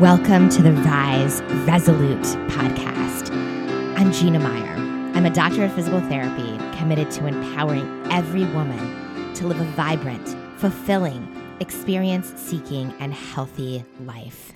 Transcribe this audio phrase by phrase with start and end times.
[0.00, 3.30] Welcome to the Rise Resolute podcast.
[3.98, 4.74] I'm Gina Meyer.
[5.14, 10.34] I'm a doctor of physical therapy committed to empowering every woman to live a vibrant,
[10.58, 11.28] fulfilling,
[11.60, 14.54] experience seeking, and healthy life.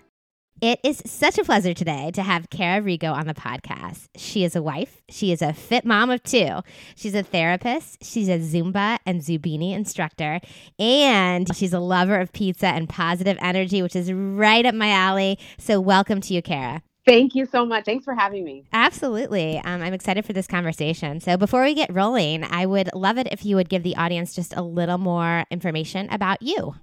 [0.60, 4.08] It is such a pleasure today to have Kara Rigo on the podcast.
[4.16, 5.02] She is a wife.
[5.10, 6.60] She is a fit mom of two.
[6.94, 8.02] She's a therapist.
[8.02, 10.40] She's a Zumba and Zumbini instructor.
[10.78, 15.38] And she's a lover of pizza and positive energy, which is right up my alley.
[15.58, 16.82] So, welcome to you, Kara.
[17.04, 17.84] Thank you so much.
[17.84, 18.64] Thanks for having me.
[18.72, 19.58] Absolutely.
[19.58, 21.20] Um, I'm excited for this conversation.
[21.20, 24.34] So, before we get rolling, I would love it if you would give the audience
[24.34, 26.76] just a little more information about you.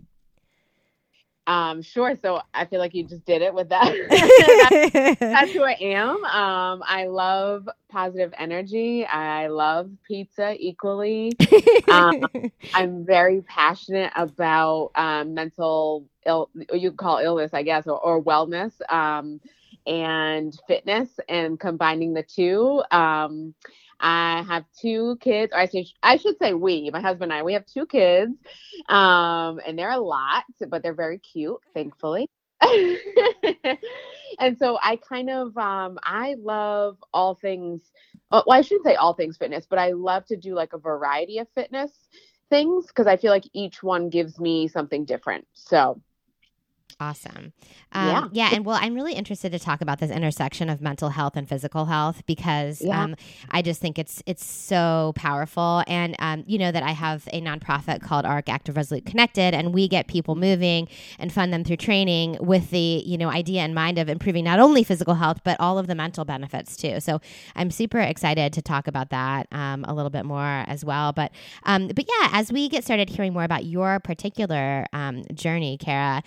[1.48, 2.16] Um, sure.
[2.22, 3.94] So I feel like you just did it with that.
[4.10, 6.24] that's, that's, who I am.
[6.24, 9.06] Um, I love positive energy.
[9.06, 11.34] I love pizza equally.
[11.90, 12.24] Um,
[12.74, 18.74] I'm very passionate about um, mental ill, you call illness, I guess, or, or wellness
[18.92, 19.42] um,
[19.88, 22.84] and fitness and combining the two.
[22.92, 23.54] Um,
[24.02, 25.54] I have two kids.
[25.54, 28.34] Or I say I should say we, my husband and I, we have two kids,
[28.90, 32.28] um, and they're a lot, but they're very cute, thankfully.
[34.40, 37.82] and so I kind of um, I love all things.
[38.32, 40.78] Uh, well, I shouldn't say all things fitness, but I love to do like a
[40.78, 41.92] variety of fitness
[42.50, 45.48] things because I feel like each one gives me something different.
[45.54, 46.02] So
[47.00, 47.54] Awesome.
[47.94, 48.28] Um, yeah.
[48.32, 48.50] yeah.
[48.54, 51.86] And well, I'm really interested to talk about this intersection of mental health and physical
[51.86, 53.04] health because yeah.
[53.04, 53.16] um,
[53.50, 55.84] I just think it's it's so powerful.
[55.88, 59.74] And um, you know that I have a nonprofit called ARC Active Resolute Connected, and
[59.74, 60.88] we get people moving
[61.20, 64.60] and fund them through training with the you know idea in mind of improving not
[64.60, 67.00] only physical health but all of the mental benefits too.
[67.00, 67.22] So
[67.56, 71.14] I'm super excited to talk about that um, a little bit more as well.
[71.14, 71.32] But
[71.64, 76.24] um, but yeah, as we get started hearing more about your particular um, journey, Kara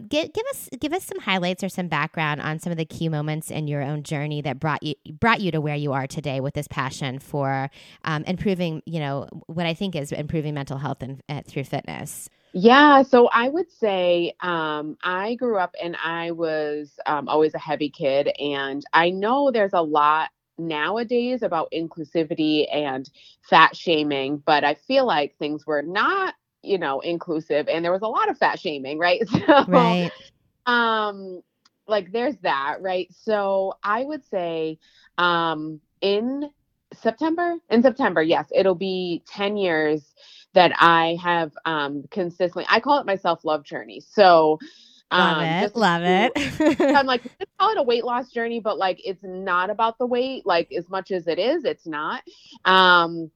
[0.00, 3.08] give give us give us some highlights or some background on some of the key
[3.08, 6.40] moments in your own journey that brought you brought you to where you are today
[6.40, 7.70] with this passion for
[8.04, 12.28] um, improving, you know, what I think is improving mental health and uh, through fitness.
[12.52, 17.58] Yeah, so I would say um, I grew up and I was um, always a
[17.58, 23.10] heavy kid, and I know there's a lot nowadays about inclusivity and
[23.42, 28.02] fat shaming, but I feel like things were not you know, inclusive and there was
[28.02, 29.22] a lot of fat shaming, right?
[29.46, 30.10] So, right.
[30.66, 31.42] um,
[31.86, 33.08] like there's that, right?
[33.12, 34.78] So I would say,
[35.18, 36.50] um, in
[36.92, 40.14] September, in September, yes, it'll be 10 years
[40.54, 44.00] that I have, um, consistently, I call it my self love journey.
[44.00, 44.58] So,
[45.12, 45.76] Love um, it.
[45.76, 46.94] Love to, it.
[46.96, 47.22] I'm like,
[47.58, 50.88] call it a weight loss journey, but like, it's not about the weight, like as
[50.88, 52.22] much as it is, it's not.
[52.64, 53.30] Um,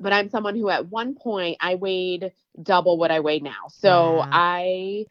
[0.00, 2.32] but I'm someone who at one point I weighed
[2.62, 3.68] double what I weigh now.
[3.68, 4.32] So wow.
[4.32, 5.06] I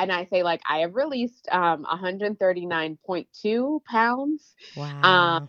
[0.00, 5.02] and I say like I have released um 139.2 pounds wow.
[5.02, 5.48] um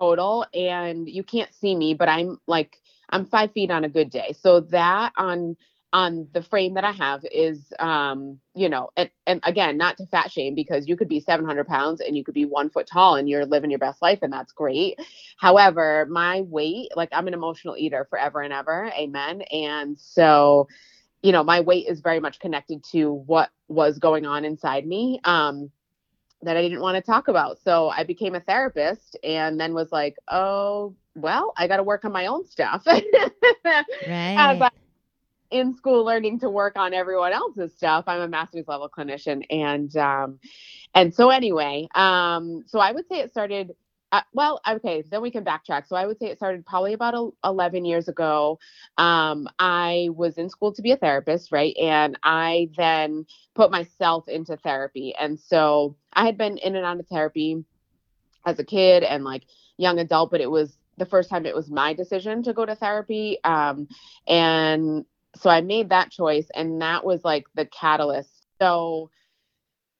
[0.00, 2.78] total and you can't see me but I'm like
[3.10, 4.34] I'm five feet on a good day.
[4.38, 5.56] So that on
[5.92, 10.06] on the frame that I have is, um, you know, and, and again, not to
[10.06, 13.16] fat shame because you could be 700 pounds and you could be one foot tall
[13.16, 14.98] and you're living your best life and that's great.
[15.38, 18.92] However, my weight, like I'm an emotional eater forever and ever.
[18.98, 19.42] Amen.
[19.50, 20.68] And so,
[21.22, 25.20] you know, my weight is very much connected to what was going on inside me.
[25.24, 25.70] Um,
[26.42, 27.58] that I didn't want to talk about.
[27.64, 32.04] So I became a therapist and then was like, oh, well, I got to work
[32.04, 32.86] on my own stuff.
[32.86, 33.04] right
[35.50, 38.04] in school learning to work on everyone else's stuff.
[38.06, 40.38] I'm a master's level clinician, and um,
[40.94, 43.72] and so anyway, um, so I would say it started.
[44.10, 45.86] Uh, well, okay, then we can backtrack.
[45.86, 48.58] So I would say it started probably about 11 years ago.
[48.96, 51.76] Um, I was in school to be a therapist, right?
[51.76, 55.14] And I then put myself into therapy.
[55.14, 57.62] And so I had been in and out of therapy
[58.46, 59.42] as a kid and like
[59.76, 62.74] young adult, but it was the first time it was my decision to go to
[62.74, 63.38] therapy.
[63.44, 63.88] Um,
[64.26, 65.04] and
[65.38, 68.30] so I made that choice, and that was like the catalyst.
[68.60, 69.10] So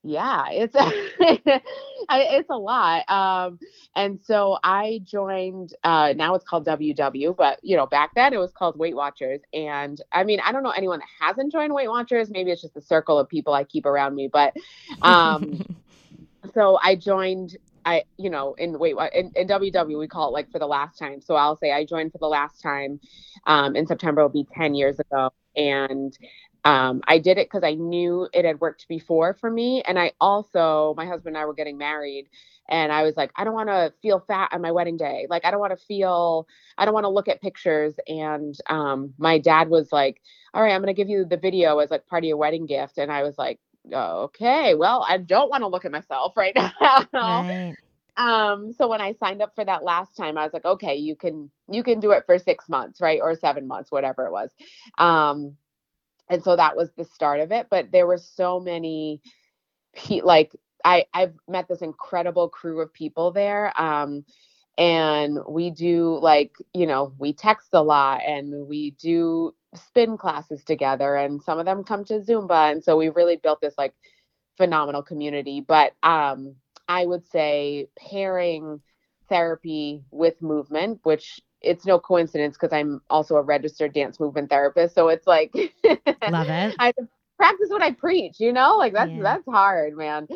[0.04, 0.74] yeah it's
[2.10, 3.58] it's a lot um
[3.96, 8.38] and so i joined uh now it's called ww but you know back then it
[8.38, 11.88] was called weight watchers and i mean i don't know anyone that hasn't joined weight
[11.88, 14.54] watchers maybe it's just the circle of people i keep around me but
[15.02, 15.64] um
[16.54, 17.56] so i joined
[17.88, 20.98] I, you know, in wait, in, in WW we call it like for the last
[20.98, 21.22] time.
[21.22, 23.00] So I'll say I joined for the last time
[23.46, 24.22] um, in September.
[24.22, 26.16] Will be ten years ago, and
[26.64, 29.82] um, I did it because I knew it had worked before for me.
[29.86, 32.26] And I also, my husband and I were getting married,
[32.68, 35.26] and I was like, I don't want to feel fat on my wedding day.
[35.30, 36.46] Like I don't want to feel,
[36.76, 37.94] I don't want to look at pictures.
[38.06, 40.20] And um, my dad was like,
[40.52, 42.98] All right, I'm gonna give you the video as like part of your wedding gift.
[42.98, 43.58] And I was like,
[43.92, 46.54] okay, well, I don't want to look at myself right
[47.12, 47.46] now.
[47.46, 47.76] Right.
[48.16, 51.14] Um, so when I signed up for that last time, I was like, okay, you
[51.14, 53.20] can you can do it for six months, right?
[53.22, 54.50] Or seven months, whatever it was.
[54.98, 55.56] Um,
[56.28, 57.68] and so that was the start of it.
[57.70, 59.20] But there were so many
[60.22, 60.54] like
[60.84, 63.78] I, I've met this incredible crew of people there.
[63.80, 64.24] Um,
[64.78, 70.62] and we do like, you know, we text a lot and we do spin classes
[70.64, 72.70] together and some of them come to Zumba.
[72.70, 73.92] And so we really built this like
[74.56, 75.60] phenomenal community.
[75.60, 76.54] But um,
[76.86, 78.80] I would say pairing
[79.28, 84.94] therapy with movement, which it's no coincidence because I'm also a registered dance movement therapist.
[84.94, 85.52] So it's like
[86.28, 86.76] love it.
[86.78, 86.92] I
[87.38, 89.22] practice what I preach, you know, like that's yeah.
[89.22, 90.28] that's hard, man.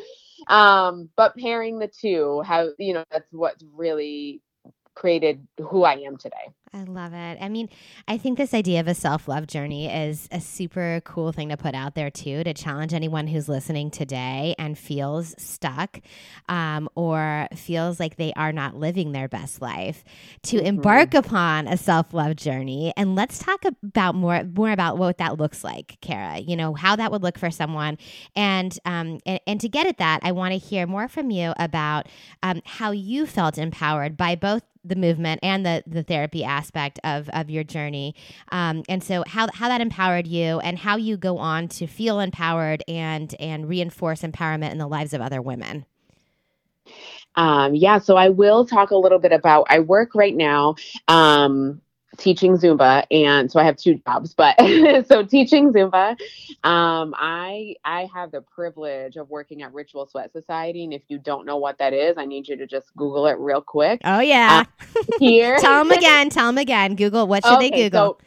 [0.47, 4.41] Um, but pairing the two, have you know, that's what's really
[4.95, 6.49] created who I am today.
[6.75, 7.37] I love it.
[7.39, 7.69] I mean,
[8.09, 11.57] I think this idea of a self love journey is a super cool thing to
[11.59, 16.01] put out there too, to challenge anyone who's listening today and feels stuck
[16.49, 20.03] um, or feels like they are not living their best life
[20.45, 20.67] to mm-hmm.
[20.67, 22.95] embark upon a self love journey.
[22.97, 26.39] And let's talk about more more about what that looks like, Kara.
[26.39, 27.99] You know how that would look for someone,
[28.35, 31.53] and um, and, and to get at that, I want to hear more from you
[31.59, 32.07] about
[32.43, 36.62] um, how you felt empowered by both the movement and the the therapy aspect
[37.05, 38.15] of of your journey.
[38.51, 42.21] Um, and so how how that empowered you and how you go on to feel
[42.21, 45.87] empowered and and reinforce empowerment in the lives of other women.
[47.35, 50.75] Um, yeah so i will talk a little bit about i work right now
[51.09, 51.81] um,
[52.17, 54.35] teaching Zumba, and so I have two jobs.
[54.35, 54.57] But
[55.07, 56.11] so teaching Zumba,
[56.65, 61.19] um, I I have the privilege of working at Ritual Sweat Society, and if you
[61.19, 64.01] don't know what that is, I need you to just Google it real quick.
[64.05, 65.57] Oh yeah, uh, here.
[65.61, 66.31] tell them again.
[66.31, 66.97] Tell them again.
[66.97, 67.27] Google.
[67.27, 68.21] What should okay, they Google?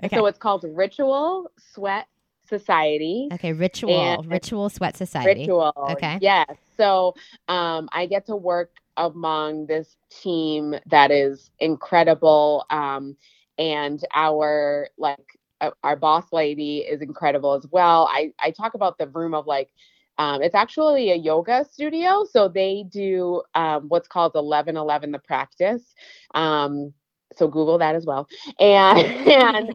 [0.00, 0.16] So, okay.
[0.16, 2.06] so it's called Ritual Sweat
[2.48, 3.28] Society.
[3.32, 5.40] Okay, Ritual Ritual Sweat Society.
[5.40, 5.72] Ritual.
[5.92, 6.18] Okay.
[6.20, 6.56] Yes.
[6.76, 7.14] So
[7.48, 12.64] um, I get to work among this team that is incredible.
[12.70, 13.16] Um,
[13.58, 18.08] and our like uh, our boss lady is incredible as well.
[18.12, 19.70] I I talk about the room of like
[20.18, 25.18] um, it's actually a yoga studio, so they do um, what's called eleven eleven the
[25.18, 25.94] practice.
[26.34, 26.92] Um,
[27.34, 28.28] so Google that as well.
[28.60, 29.74] And and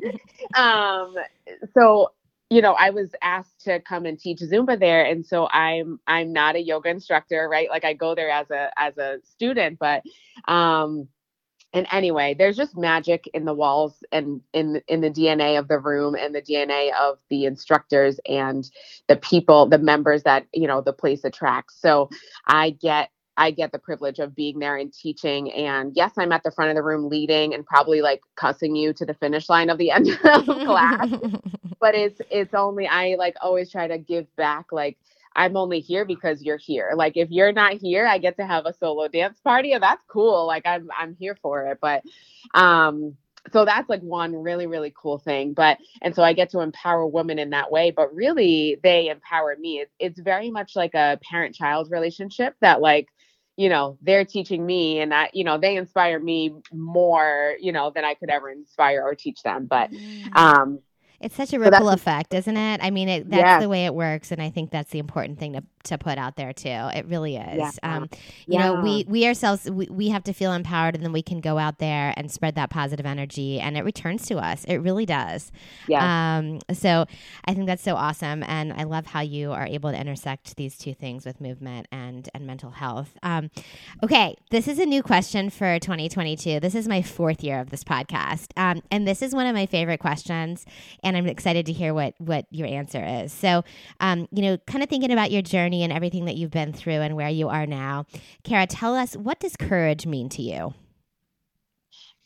[0.55, 1.15] um,
[1.73, 2.11] so
[2.51, 6.33] you know, I was asked to come and teach Zumba there, and so I'm I'm
[6.33, 7.69] not a yoga instructor, right?
[7.71, 10.03] Like I go there as a as a student, but
[10.49, 11.07] um,
[11.73, 15.79] and anyway, there's just magic in the walls and in in the DNA of the
[15.79, 18.69] room and the DNA of the instructors and
[19.07, 21.79] the people, the members that you know the place attracts.
[21.81, 22.09] So
[22.47, 25.51] I get I get the privilege of being there and teaching.
[25.51, 28.93] And yes, I'm at the front of the room leading and probably like cussing you
[28.93, 31.09] to the finish line of the end of class.
[31.81, 34.99] but it's it's only I like always try to give back like
[35.35, 36.91] I'm only here because you're here.
[36.95, 40.03] Like if you're not here, I get to have a solo dance party and that's
[40.07, 40.45] cool.
[40.45, 41.79] Like I'm I'm here for it.
[41.81, 42.03] But
[42.53, 43.17] um
[43.51, 47.07] so that's like one really really cool thing but and so i get to empower
[47.07, 51.19] women in that way but really they empower me it's, it's very much like a
[51.27, 53.07] parent child relationship that like
[53.57, 57.91] you know they're teaching me and that you know they inspire me more you know
[57.93, 59.89] than i could ever inspire or teach them but
[60.33, 60.79] um
[61.21, 62.79] it's such a ripple so effect, isn't it?
[62.83, 63.59] I mean, it, that's yeah.
[63.59, 66.35] the way it works, and I think that's the important thing to, to put out
[66.35, 66.69] there too.
[66.69, 67.57] It really is.
[67.57, 67.71] Yeah.
[67.83, 68.09] Um,
[68.47, 68.67] you yeah.
[68.67, 71.57] know, we we ourselves we, we have to feel empowered, and then we can go
[71.57, 74.63] out there and spread that positive energy, and it returns to us.
[74.65, 75.51] It really does.
[75.87, 76.37] Yeah.
[76.37, 77.05] Um, so
[77.45, 80.77] I think that's so awesome, and I love how you are able to intersect these
[80.77, 83.15] two things with movement and and mental health.
[83.21, 83.51] Um,
[84.03, 86.59] okay, this is a new question for 2022.
[86.59, 89.67] This is my fourth year of this podcast, um, and this is one of my
[89.67, 90.65] favorite questions.
[91.03, 93.33] And and I'm excited to hear what what your answer is.
[93.33, 93.63] So,
[93.99, 97.01] um, you know, kind of thinking about your journey and everything that you've been through
[97.01, 98.05] and where you are now,
[98.43, 100.73] Kara, tell us what does courage mean to you?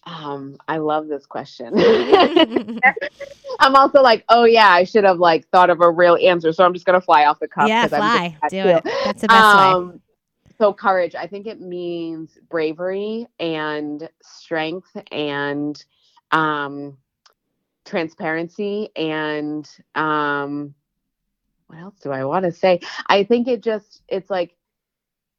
[0.07, 1.73] Um, I love this question.
[3.59, 6.63] I'm also like, oh yeah, I should have like thought of a real answer, so
[6.63, 7.67] I'm just gonna fly off the cuff.
[7.67, 8.83] Yeah, fly, do it.
[8.83, 9.99] That's the best um, way.
[10.59, 15.83] So courage, I think it means bravery and strength and
[16.31, 16.97] um,
[17.85, 20.73] transparency and um
[21.67, 22.81] what else do I want to say?
[23.07, 24.55] I think it just it's like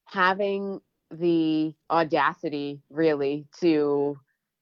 [0.06, 0.80] having
[1.10, 4.18] the audacity really to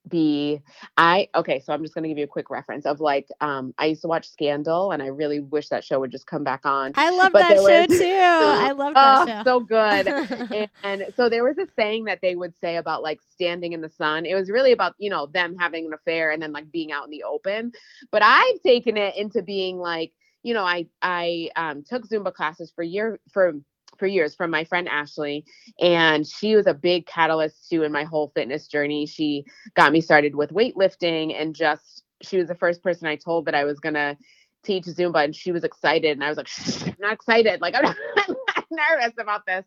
[0.07, 0.61] be
[0.97, 3.87] I okay, so I'm just gonna give you a quick reference of like um I
[3.87, 6.91] used to watch Scandal and I really wish that show would just come back on.
[6.95, 8.05] I love but that show was, too.
[8.05, 9.43] I love that oh, show.
[9.43, 10.07] So good.
[10.07, 13.81] and, and, so there was a saying that they would say about like standing in
[13.81, 14.25] the sun.
[14.25, 17.05] It was really about, you know, them having an affair and then like being out
[17.05, 17.71] in the open.
[18.11, 20.11] But I've taken it into being like
[20.45, 23.55] you know, I I um, took Zumba classes for year for
[23.97, 25.43] for years from my friend Ashley.
[25.79, 29.05] And she was a big catalyst too in my whole fitness journey.
[29.05, 33.45] She got me started with weightlifting and just, she was the first person I told
[33.45, 34.17] that I was going to
[34.63, 35.23] teach Zumba.
[35.23, 36.11] And she was excited.
[36.11, 36.49] And I was like,
[36.85, 37.61] I'm not excited.
[37.61, 37.95] Like, I'm not,
[38.27, 39.65] I'm not nervous about this.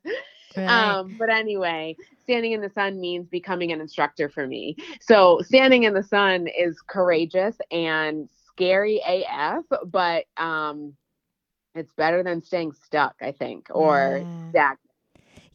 [0.57, 0.67] Right.
[0.67, 4.77] Um, but anyway, standing in the sun means becoming an instructor for me.
[5.01, 10.97] So standing in the sun is courageous and scary AF, but um,
[11.75, 14.50] it's better than staying stuck, I think, or yeah.
[14.50, 14.81] stagnant.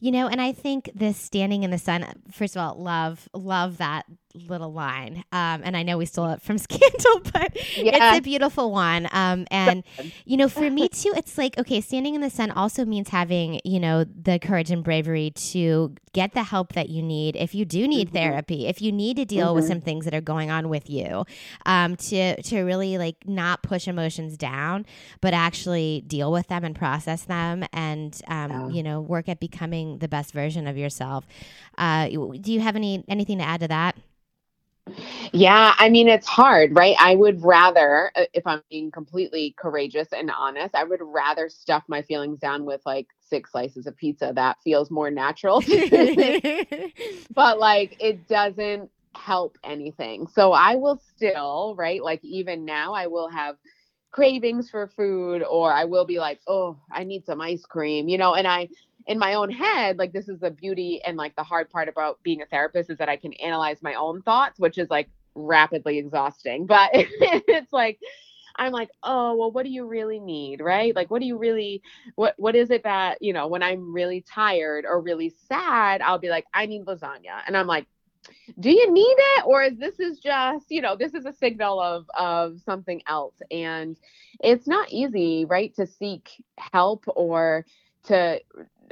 [0.00, 3.78] You know, and I think this standing in the sun, first of all, love, love
[3.78, 5.24] that little line.
[5.32, 7.92] Um, and I know we stole it from Scandal, but yeah.
[7.94, 9.08] it's a beautiful one.
[9.12, 9.84] Um, and,
[10.24, 13.60] you know, for me too, it's like, okay, standing in the sun also means having,
[13.64, 17.64] you know, the courage and bravery to get the help that you need if you
[17.64, 18.16] do need mm-hmm.
[18.16, 19.56] therapy, if you need to deal mm-hmm.
[19.56, 21.24] with some things that are going on with you,
[21.66, 24.86] um, to, to really like not push emotions down,
[25.20, 28.68] but actually deal with them and process them and, um, yeah.
[28.68, 31.26] you know, work at becoming the best version of yourself.
[31.78, 33.96] Uh, do you have any, anything to add to that?
[35.32, 36.94] Yeah, I mean, it's hard, right?
[37.00, 41.84] I would rather, uh, if I'm being completely courageous and honest, I would rather stuff
[41.88, 44.32] my feelings down with like six slices of pizza.
[44.34, 45.62] That feels more natural.
[47.34, 50.26] but like, it doesn't help anything.
[50.28, 52.02] So I will still, right?
[52.02, 53.56] Like, even now, I will have
[54.12, 58.18] cravings for food, or I will be like, oh, I need some ice cream, you
[58.18, 58.68] know, and I,
[59.06, 62.22] in my own head, like this is the beauty and like the hard part about
[62.22, 65.98] being a therapist is that I can analyze my own thoughts, which is like rapidly
[65.98, 66.66] exhausting.
[66.74, 67.98] But it's like
[68.56, 70.60] I'm like, oh, well, what do you really need?
[70.60, 70.94] Right?
[70.94, 71.82] Like, what do you really,
[72.14, 76.18] what, what is it that, you know, when I'm really tired or really sad, I'll
[76.18, 77.42] be like, I need lasagna.
[77.46, 77.86] And I'm like,
[78.60, 79.44] do you need it?
[79.44, 83.34] Or is this is just, you know, this is a signal of, of something else.
[83.50, 83.96] And
[84.40, 85.74] it's not easy, right.
[85.74, 87.66] To seek help or
[88.04, 88.40] to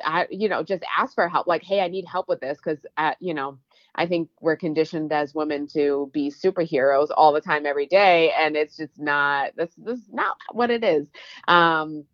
[0.05, 1.47] I, you know, just ask for help.
[1.47, 2.85] Like, hey, I need help with this because,
[3.21, 3.59] you know,
[3.95, 8.57] I think we're conditioned as women to be superheroes all the time, every day, and
[8.57, 9.53] it's just not.
[9.57, 11.07] This this is not what it is.
[11.49, 12.05] Um,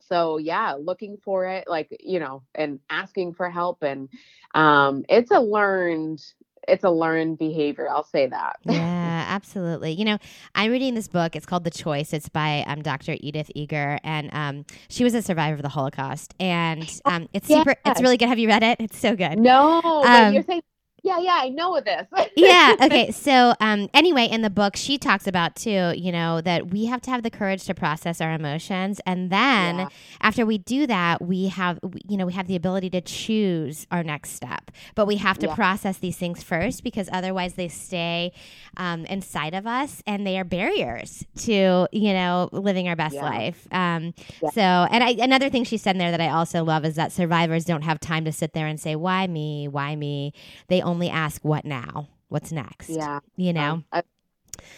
[0.00, 4.08] so yeah, looking for it, like you know, and asking for help, and
[4.54, 6.22] um, it's a learned
[6.68, 7.88] it's a learned behavior.
[7.90, 8.56] I'll say that.
[8.64, 8.93] Yeah,
[9.26, 9.92] absolutely.
[9.92, 10.18] You know,
[10.54, 11.36] I'm reading this book.
[11.36, 12.12] It's called The Choice.
[12.12, 13.16] It's by um, Dr.
[13.20, 16.34] Edith Eger, and um, she was a survivor of the Holocaust.
[16.40, 17.74] And um, it's super.
[17.84, 17.92] Yes.
[17.94, 18.28] It's really good.
[18.28, 18.80] Have you read it?
[18.80, 19.38] It's so good.
[19.38, 20.62] No, um, you're saying
[21.04, 22.06] yeah, yeah, I know of this.
[22.36, 22.74] yeah.
[22.80, 23.10] Okay.
[23.10, 27.02] So, um, anyway, in the book, she talks about too, you know, that we have
[27.02, 29.88] to have the courage to process our emotions, and then yeah.
[30.22, 34.02] after we do that, we have, you know, we have the ability to choose our
[34.02, 34.70] next step.
[34.94, 35.54] But we have to yeah.
[35.54, 38.32] process these things first because otherwise they stay
[38.78, 43.24] um, inside of us, and they are barriers to, you know, living our best yeah.
[43.24, 43.68] life.
[43.70, 44.14] Um,
[44.54, 47.12] So, and I, another thing she said in there that I also love is that
[47.12, 49.68] survivors don't have time to sit there and say, "Why me?
[49.68, 50.32] Why me?"
[50.68, 54.02] They only only ask what now what's next yeah you know um,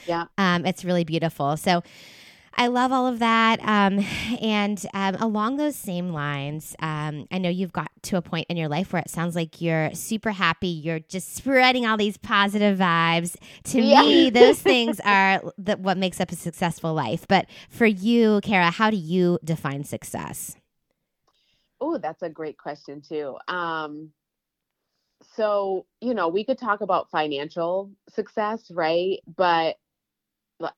[0.06, 1.82] yeah um, it's really beautiful so
[2.58, 3.61] I love all of that.
[3.61, 4.04] Um,
[4.40, 8.56] and um, along those same lines, um, I know you've got to a point in
[8.56, 10.68] your life where it sounds like you're super happy.
[10.68, 13.37] You're just spreading all these positive vibes.
[13.64, 14.00] To yeah.
[14.00, 17.26] me, those things are the, what makes up a successful life.
[17.28, 20.56] But for you, Kara, how do you define success?
[21.78, 23.37] Oh, that's a great question, too.
[25.35, 29.76] So you know we could talk about financial success right but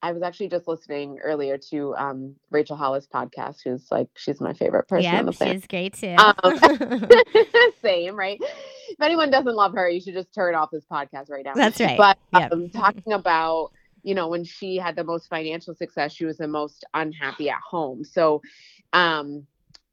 [0.03, 4.53] I was actually just listening earlier to um, Rachel Hollis podcast, who's like she's my
[4.53, 5.63] favorite person yep, on the planet.
[5.63, 6.17] She's great too.
[6.19, 7.09] Um,
[7.83, 8.41] same, right?
[8.41, 11.55] If anyone doesn't love her, you should just turn off this podcast right now.
[11.55, 11.97] That's right.
[11.97, 12.53] But yep.
[12.53, 13.71] um, talking about
[14.03, 17.61] you know when she had the most financial success, she was the most unhappy at
[17.61, 18.03] home.
[18.05, 18.43] So,
[18.93, 19.47] um,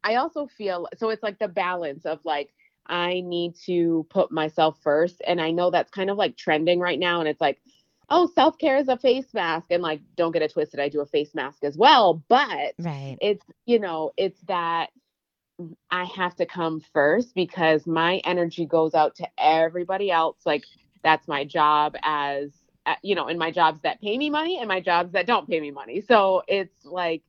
[0.03, 2.54] I also feel so it's like the balance of like
[2.87, 5.21] I need to put myself first.
[5.25, 7.19] And I know that's kind of like trending right now.
[7.19, 7.59] And it's like,
[8.09, 9.67] oh, self care is a face mask.
[9.71, 10.79] And like, don't get it twisted.
[10.79, 12.23] I do a face mask as well.
[12.27, 13.17] But right.
[13.21, 14.89] it's, you know, it's that
[15.89, 20.37] I have to come first because my energy goes out to everybody else.
[20.45, 20.65] Like,
[21.03, 22.51] that's my job as,
[22.85, 25.47] uh, you know, in my jobs that pay me money and my jobs that don't
[25.49, 26.01] pay me money.
[26.01, 27.23] So it's like,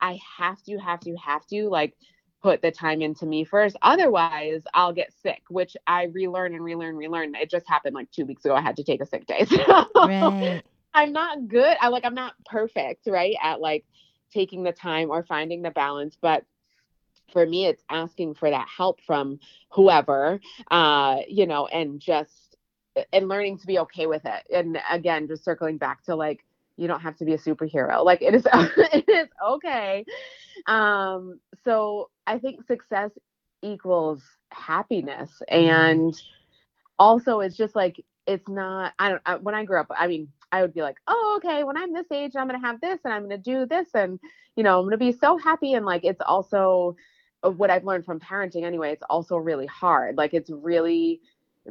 [0.00, 1.94] I have to, have to, have to like
[2.42, 3.76] put the time into me first.
[3.82, 7.34] Otherwise, I'll get sick, which I relearn and relearn, relearn.
[7.34, 8.54] It just happened like two weeks ago.
[8.54, 9.46] I had to take a sick day.
[9.62, 10.62] So right.
[10.94, 11.76] I'm not good.
[11.80, 13.36] I like I'm not perfect, right?
[13.42, 13.84] At like
[14.32, 16.44] taking the time or finding the balance, but
[17.32, 20.38] for me it's asking for that help from whoever
[20.70, 22.56] uh you know and just
[23.12, 26.44] and learning to be okay with it and again just circling back to like
[26.82, 28.04] you don't have to be a superhero.
[28.04, 30.04] Like it is it is okay.
[30.66, 33.10] Um so I think success
[33.62, 35.70] equals happiness mm-hmm.
[35.70, 36.22] and
[36.98, 40.28] also it's just like it's not i don't I, when i grew up i mean
[40.50, 42.98] i would be like oh okay when i'm this age i'm going to have this
[43.04, 44.20] and i'm going to do this and
[44.56, 46.96] you know i'm going to be so happy and like it's also
[47.44, 51.20] uh, what i've learned from parenting anyway it's also really hard like it's really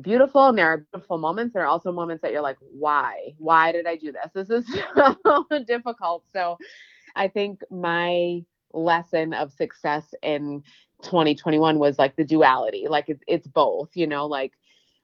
[0.01, 3.33] beautiful and there are beautiful moments there are also moments that you're like why?
[3.38, 4.31] Why did i do this?
[4.33, 4.79] This is
[5.25, 6.24] so difficult.
[6.33, 6.57] So
[7.15, 8.43] i think my
[8.74, 10.63] lesson of success in
[11.03, 14.53] 2021 was like the duality like it's, it's both you know like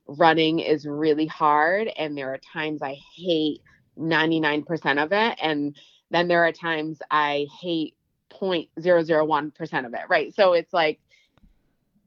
[0.07, 3.61] running is really hard and there are times i hate
[3.99, 5.75] 99% of it and
[6.11, 7.93] then there are times i hate
[8.29, 10.33] 0.001% of it right?
[10.35, 10.99] So it's like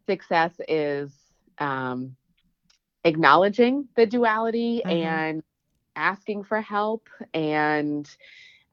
[0.07, 1.13] success is
[1.59, 2.17] um
[3.05, 4.91] acknowledging the duality mm-hmm.
[4.91, 5.43] and
[5.97, 8.09] asking for help and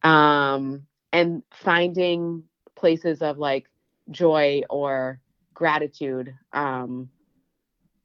[0.03, 2.43] um and finding
[2.75, 3.67] places of like
[4.11, 5.19] joy or
[5.53, 7.09] gratitude um,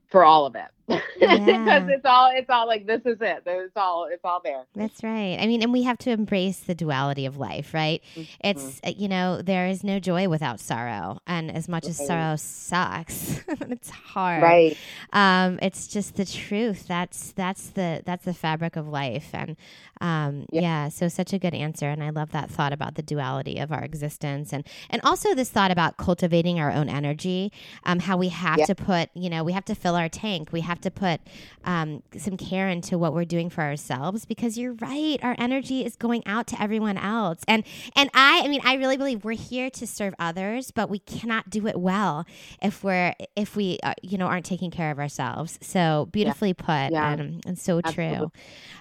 [0.09, 0.69] for all of it
[1.19, 1.37] yeah.
[1.39, 5.03] because it's all it's all like this is it it's all it's all there that's
[5.03, 8.23] right i mean and we have to embrace the duality of life right mm-hmm.
[8.43, 11.91] it's you know there is no joy without sorrow and as much right.
[11.91, 14.77] as sorrow sucks it's hard right
[15.13, 19.57] um it's just the truth that's that's the that's the fabric of life and
[20.01, 20.61] um yeah.
[20.61, 23.73] yeah so such a good answer and i love that thought about the duality of
[23.73, 27.53] our existence and and also this thought about cultivating our own energy
[27.85, 28.67] um how we have yeah.
[28.67, 31.21] to put you know we have to fill our tank we have to put
[31.65, 35.97] um, some care into what we're doing for ourselves because you're right our energy is
[35.97, 37.65] going out to everyone else and
[37.97, 41.49] and i i mean i really believe we're here to serve others but we cannot
[41.51, 42.25] do it well
[42.63, 46.87] if we're if we uh, you know aren't taking care of ourselves so beautifully yeah.
[46.87, 47.13] put yeah.
[47.13, 48.17] Um, and so Absolutely.
[48.19, 48.33] true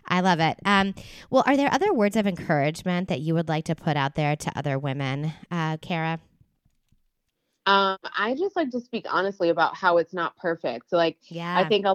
[0.08, 0.94] i love it um,
[1.30, 4.36] well are there other words of encouragement that you would like to put out there
[4.36, 6.20] to other women uh, kara
[7.66, 10.92] um, I just like to speak honestly about how it's not perfect.
[10.92, 11.86] Like, yeah, I think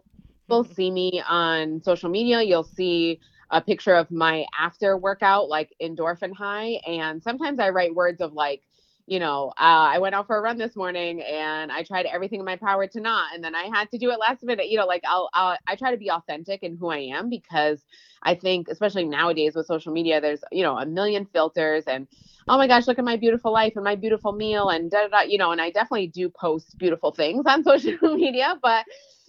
[0.49, 2.43] people see me on social media.
[2.43, 7.95] You'll see a picture of my after workout, like endorphin high, and sometimes I write
[7.95, 8.63] words of like,
[9.07, 12.41] you know, uh, I went out for a run this morning and I tried everything
[12.41, 14.69] in my power to not, and then I had to do it last minute.
[14.69, 17.85] You know, like I'll, I'll I try to be authentic in who I am because
[18.23, 22.09] I think, especially nowadays with social media, there's you know a million filters and
[22.49, 25.09] oh my gosh, look at my beautiful life and my beautiful meal and da da
[25.09, 28.85] da, you know, and I definitely do post beautiful things on social media, but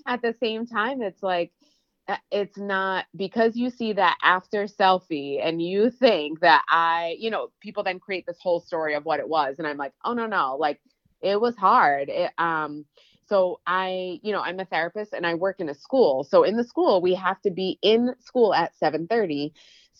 [0.07, 1.51] at the same time, it's like,
[2.07, 7.29] uh, it's not because you see that after selfie and you think that I, you
[7.29, 9.55] know, people then create this whole story of what it was.
[9.57, 10.79] And I'm like, oh, no, no, like
[11.21, 12.09] it was hard.
[12.09, 12.85] It, um,
[13.27, 16.23] so I, you know, I'm a therapist and I work in a school.
[16.23, 19.51] So in the school, we have to be in school at 7:30.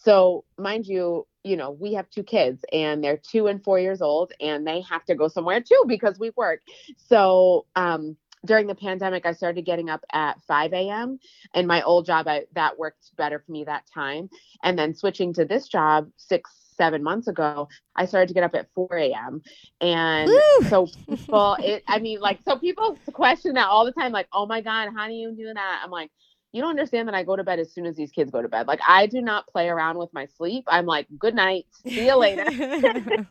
[0.04, 4.02] So mind you, you know, we have two kids and they're two and four years
[4.02, 6.62] old and they have to go somewhere too because we work.
[6.98, 11.20] So um during the pandemic, I started getting up at 5 a.m.
[11.54, 14.30] And my old job, I, that worked better for me that time.
[14.64, 18.56] And then switching to this job six, seven months ago, I started to get up
[18.56, 19.42] at 4 a.m.
[19.82, 20.70] And Woo!
[20.70, 24.46] so people, it, I mean, like, so people question that all the time, like, oh
[24.46, 25.82] my God, how do you do that?
[25.84, 26.12] I'm like,
[26.58, 28.50] you don't understand that I go to bed as soon as these kids go to
[28.50, 28.66] bed.
[28.66, 30.64] Like I do not play around with my sleep.
[30.68, 32.46] I'm like, good night, see you later.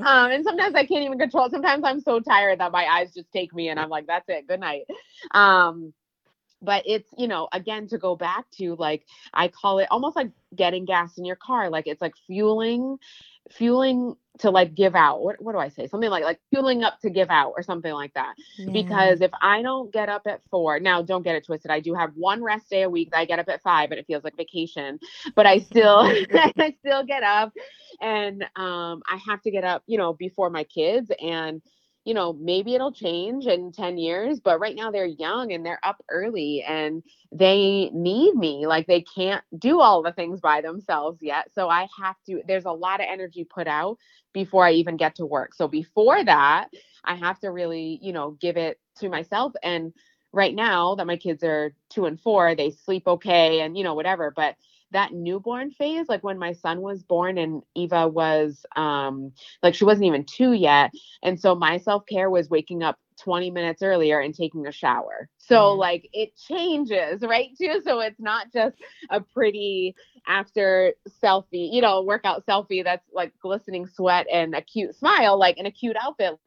[0.00, 1.44] um, and sometimes I can't even control.
[1.44, 1.52] It.
[1.52, 4.48] Sometimes I'm so tired that my eyes just take me, and I'm like, that's it,
[4.48, 4.84] good night.
[5.32, 5.92] Um,
[6.62, 10.30] but it's you know again to go back to like i call it almost like
[10.54, 12.96] getting gas in your car like it's like fueling
[13.50, 15.22] fueling to like give out.
[15.22, 15.86] What, what do i say?
[15.86, 18.34] Something like like fueling up to give out or something like that.
[18.58, 18.70] Yeah.
[18.72, 21.70] because if i don't get up at four now don't get it twisted.
[21.70, 23.98] I do have one rest day a week that i get up at five and
[23.98, 24.98] it feels like vacation
[25.34, 26.00] but i still
[26.32, 27.52] i still get up
[28.00, 31.62] and um i have to get up you know before my kids and
[32.06, 35.80] you know, maybe it'll change in 10 years, but right now they're young and they're
[35.82, 38.68] up early and they need me.
[38.68, 41.50] Like they can't do all the things by themselves yet.
[41.52, 43.98] So I have to, there's a lot of energy put out
[44.32, 45.52] before I even get to work.
[45.54, 46.68] So before that,
[47.04, 49.54] I have to really, you know, give it to myself.
[49.64, 49.92] And
[50.32, 53.94] right now that my kids are two and four, they sleep okay and, you know,
[53.94, 54.32] whatever.
[54.34, 54.54] But
[54.92, 59.84] that newborn phase, like when my son was born and Eva was um like she
[59.84, 60.92] wasn't even two yet.
[61.22, 65.28] And so my self-care was waking up 20 minutes earlier and taking a shower.
[65.38, 65.78] So mm.
[65.78, 67.50] like it changes, right?
[67.58, 67.80] Too.
[67.84, 68.76] So it's not just
[69.10, 69.94] a pretty
[70.26, 75.58] after selfie, you know, workout selfie that's like glistening sweat and a cute smile, like
[75.58, 76.38] in a cute outfit.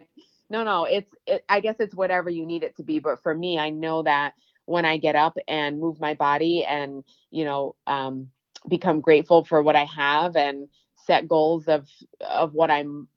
[0.50, 3.00] No, no, it's it, I guess it's whatever you need it to be.
[3.00, 4.34] But for me, I know that
[4.70, 8.30] when I get up and move my body and, you know, um,
[8.68, 11.88] become grateful for what I have and set goals of
[12.22, 13.08] of what I'm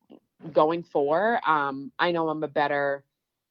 [0.53, 3.05] going for, um, I know I'm a better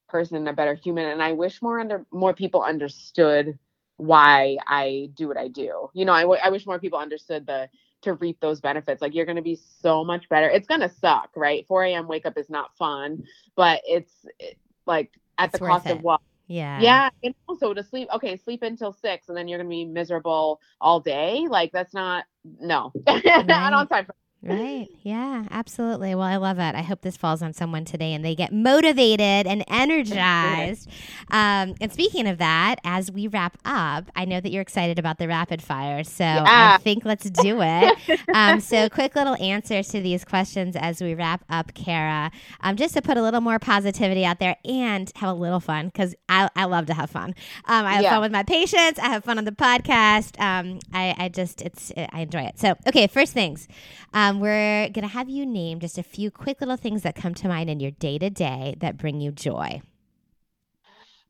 [0.09, 3.57] person, a better human, and I wish more under more people understood
[3.97, 5.89] why I do what I do.
[5.93, 7.69] You know, I, w- I wish more people understood the
[8.01, 8.99] to reap those benefits.
[8.99, 10.49] Like you're going to be so much better.
[10.49, 11.67] It's going to suck, right?
[11.67, 12.07] 4 a.m.
[12.07, 13.23] wake up is not fun,
[13.55, 15.91] but it's it, like at it's the cost it.
[15.91, 16.19] of what?
[16.51, 16.81] Yeah.
[16.81, 17.09] Yeah.
[17.23, 20.59] And also to sleep, okay, sleep until six and then you're going to be miserable
[20.81, 21.47] all day.
[21.49, 22.25] Like that's not,
[22.59, 23.47] no, right.
[23.47, 24.87] not on time for Right.
[25.03, 26.15] Yeah, absolutely.
[26.15, 26.73] Well, I love it.
[26.73, 30.89] I hope this falls on someone today and they get motivated and energized.
[31.29, 35.17] Um, and speaking of that, as we wrap up, I know that you're excited about
[35.17, 36.03] the rapid fire.
[36.03, 36.75] So yeah.
[36.77, 38.19] I think let's do it.
[38.33, 42.95] um, so, quick little answers to these questions as we wrap up, Kara, um, just
[42.95, 46.49] to put a little more positivity out there and have a little fun because I,
[46.53, 47.33] I love to have fun.
[47.65, 48.09] Um, I have yeah.
[48.11, 50.37] fun with my patients, I have fun on the podcast.
[50.37, 52.59] Um, I, I just, it's, I enjoy it.
[52.59, 53.69] So, okay, first things.
[54.13, 57.15] Um, um, we're going to have you name just a few quick little things that
[57.15, 59.81] come to mind in your day to day that bring you joy.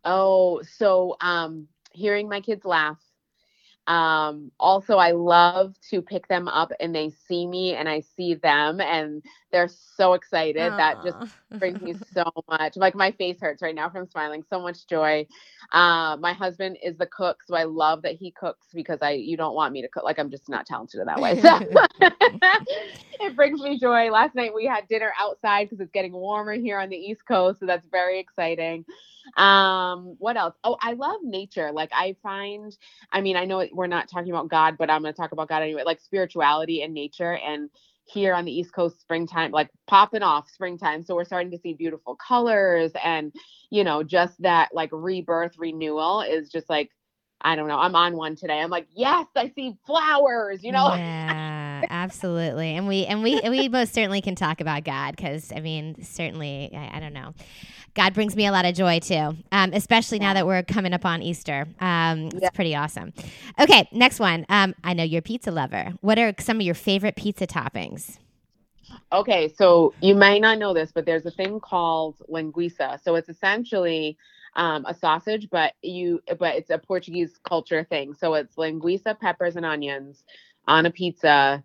[0.06, 3.00] Oh, so um, hearing my kids laugh
[3.92, 8.36] um, also, I love to pick them up and they see me and I see
[8.36, 10.72] them and they're so excited.
[10.72, 10.78] Aww.
[10.78, 11.18] That just
[11.60, 12.78] brings me so much.
[12.78, 14.44] Like my face hurts right now from smiling.
[14.50, 15.28] So much joy.
[15.74, 19.36] Uh, my husband is the cook, so I love that he cooks because I you
[19.36, 20.04] don't want me to cook.
[20.04, 21.42] Like I'm just not talented in that way.
[21.42, 21.60] So
[23.20, 24.10] it brings me joy.
[24.10, 27.60] Last night we had dinner outside because it's getting warmer here on the East Coast,
[27.60, 28.86] so that's very exciting.
[29.38, 30.56] Um, what else?
[30.64, 31.72] Oh, I love nature.
[31.72, 32.76] Like I find,
[33.12, 35.50] I mean, I know we're not talking about God, but I'm going to talk about
[35.50, 35.84] God anyway.
[35.84, 37.70] Like spirituality and nature, and
[38.06, 41.04] here on the East Coast, springtime, like popping off springtime.
[41.04, 43.34] So we're starting to see beautiful colors, and
[43.72, 46.92] you know, just that like rebirth, renewal is just like
[47.44, 47.80] I don't know.
[47.80, 48.60] I'm on one today.
[48.60, 50.64] I'm like, yes, I see flowers.
[50.64, 50.94] You know.
[50.94, 52.76] Yeah, absolutely.
[52.76, 56.72] And we and we we most certainly can talk about God because I mean, certainly,
[56.74, 57.34] I, I, don't know.
[57.94, 61.06] God brings me a lot of joy too, um, especially now that we're coming up
[61.06, 61.68] on Easter.
[61.80, 62.50] Um, it's yeah.
[62.52, 63.14] pretty awesome.
[63.60, 64.46] Okay, next one.
[64.50, 65.94] Um, I know you're a pizza lover.
[66.02, 68.18] What are some of your favorite pizza toppings?
[69.14, 73.02] Okay, so you may not know this, but there's a thing called linguiça.
[73.04, 74.18] So it's essentially
[74.56, 78.14] um, a sausage, but you but it's a Portuguese culture thing.
[78.14, 80.24] So it's linguiça, peppers, and onions
[80.68, 81.62] on a pizza,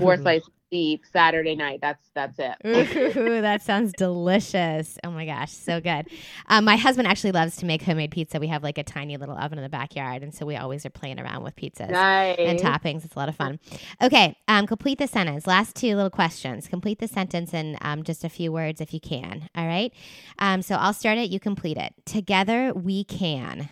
[0.00, 1.78] four slices deep Saturday night.
[1.80, 3.16] That's that's it.
[3.16, 4.98] Ooh, that sounds delicious.
[5.04, 6.08] Oh my gosh, so good.
[6.48, 8.40] Um, my husband actually loves to make homemade pizza.
[8.40, 10.90] We have like a tiny little oven in the backyard, and so we always are
[10.90, 12.36] playing around with pizzas nice.
[12.38, 13.04] and toppings.
[13.04, 13.58] It's a lot of fun.
[14.02, 15.46] Okay, um, complete the sentence.
[15.46, 16.66] Last two little questions.
[16.68, 19.48] Complete the sentence in um, just a few words if you can.
[19.54, 19.92] All right.
[20.38, 21.30] Um, so I'll start it.
[21.30, 21.94] You complete it.
[22.04, 23.70] Together we can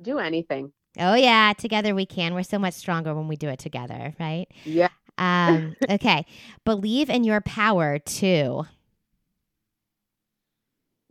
[0.00, 0.72] do anything.
[0.98, 2.34] Oh yeah, together we can.
[2.34, 4.48] We're so much stronger when we do it together, right?
[4.64, 4.88] Yeah.
[5.18, 6.24] Um, okay.
[6.64, 8.64] Believe in your power to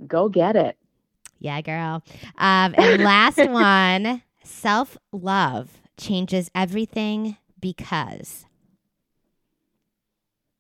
[0.08, 0.78] go get it.
[1.40, 2.04] Yeah, girl.
[2.38, 8.46] Um, and last one self love changes everything because.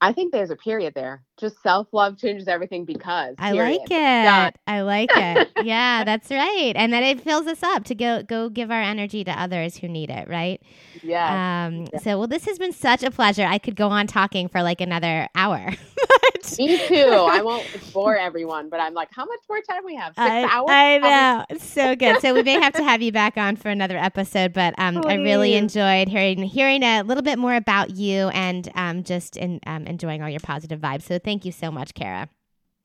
[0.02, 1.24] I think there's a period there.
[1.38, 3.36] Just self love changes everything because.
[3.38, 4.56] I like it.
[4.68, 5.52] I like it.
[5.64, 6.74] yeah, that's right.
[6.76, 9.88] And then it fills us up to go go give our energy to others who
[9.88, 10.62] need it, right?
[11.04, 11.68] Yeah.
[11.68, 12.00] Um, yeah.
[12.00, 13.44] So, well, this has been such a pleasure.
[13.44, 15.74] I could go on talking for like another hour.
[16.58, 16.96] Me too.
[16.96, 20.10] I won't bore everyone, but I'm like, how much more time we have?
[20.10, 20.70] Six I, hours?
[20.70, 21.46] I know.
[21.50, 22.22] It's so good.
[22.22, 25.16] So we may have to have you back on for another episode, but um, I
[25.16, 29.86] really enjoyed hearing hearing a little bit more about you and um, just in, um,
[29.88, 31.04] enjoying all your positive vibes.
[31.04, 32.30] So thank you so much, Kara.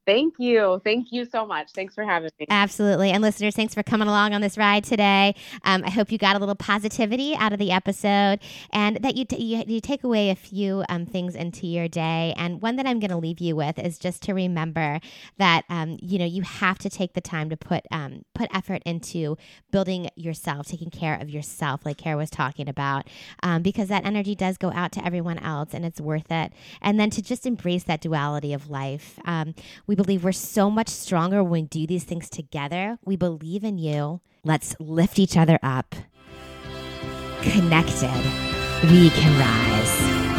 [0.04, 0.80] Thank you.
[0.82, 1.70] Thank you so much.
[1.72, 2.46] Thanks for having me.
[2.50, 3.10] Absolutely.
[3.10, 5.36] And listeners, thanks for coming along on this ride today.
[5.64, 8.40] Um, I hope you got a little positivity out of the episode
[8.72, 12.34] and that you, t- you, you, take away a few um, things into your day.
[12.36, 15.00] And one that I'm going to leave you with is just to remember
[15.38, 18.82] that, um, you know, you have to take the time to put, um, put effort
[18.84, 19.36] into
[19.70, 23.06] building yourself, taking care of yourself, like Kara was talking about,
[23.42, 26.52] um, because that energy does go out to everyone else and it's worth it.
[26.80, 29.18] And then to just embrace that duality of life.
[29.24, 29.54] Um,
[29.92, 32.96] we believe we're so much stronger when we do these things together.
[33.04, 34.22] We believe in you.
[34.42, 35.94] Let's lift each other up.
[37.42, 38.24] Connected,
[38.90, 40.31] we can rise.